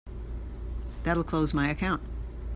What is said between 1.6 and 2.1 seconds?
account.